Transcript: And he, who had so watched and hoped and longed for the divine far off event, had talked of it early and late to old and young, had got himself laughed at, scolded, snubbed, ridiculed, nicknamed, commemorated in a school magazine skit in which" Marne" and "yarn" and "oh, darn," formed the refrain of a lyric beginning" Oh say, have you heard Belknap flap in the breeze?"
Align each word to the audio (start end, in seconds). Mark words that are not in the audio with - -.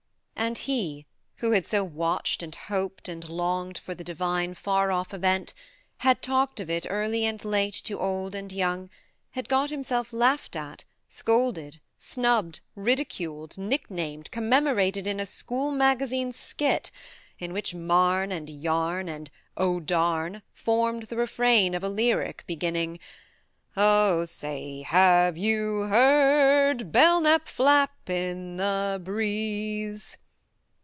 And 0.35 0.57
he, 0.57 1.05
who 1.35 1.51
had 1.51 1.67
so 1.67 1.83
watched 1.83 2.41
and 2.41 2.55
hoped 2.55 3.07
and 3.07 3.29
longed 3.29 3.77
for 3.77 3.93
the 3.93 4.03
divine 4.03 4.55
far 4.55 4.91
off 4.91 5.13
event, 5.13 5.53
had 5.97 6.23
talked 6.23 6.59
of 6.59 6.67
it 6.67 6.87
early 6.89 7.25
and 7.27 7.45
late 7.45 7.75
to 7.85 7.99
old 7.99 8.33
and 8.33 8.51
young, 8.51 8.89
had 9.29 9.47
got 9.47 9.69
himself 9.69 10.11
laughed 10.11 10.55
at, 10.55 10.83
scolded, 11.07 11.79
snubbed, 11.95 12.59
ridiculed, 12.73 13.55
nicknamed, 13.55 14.31
commemorated 14.31 15.05
in 15.05 15.19
a 15.19 15.27
school 15.27 15.69
magazine 15.69 16.33
skit 16.33 16.89
in 17.37 17.53
which" 17.53 17.75
Marne" 17.75 18.31
and 18.31 18.49
"yarn" 18.49 19.07
and 19.07 19.29
"oh, 19.57 19.79
darn," 19.79 20.41
formed 20.55 21.03
the 21.03 21.17
refrain 21.17 21.75
of 21.75 21.83
a 21.83 21.89
lyric 21.89 22.43
beginning" 22.47 22.97
Oh 23.77 24.25
say, 24.25 24.81
have 24.81 25.37
you 25.37 25.81
heard 25.81 26.91
Belknap 26.91 27.47
flap 27.47 28.09
in 28.09 28.57
the 28.57 28.99
breeze?" 29.03 30.17